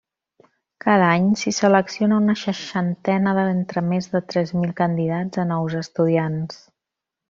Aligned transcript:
Cada 0.85 1.09
any 1.17 1.27
s'hi 1.41 1.53
selecciona 1.57 2.17
una 2.23 2.37
seixantena 2.45 3.37
d'entre 3.43 3.87
més 3.93 4.11
de 4.17 4.25
tres 4.33 4.57
mil 4.63 4.75
candidats 4.85 5.45
a 5.47 5.51
nous 5.55 5.81
estudiants. 5.87 6.63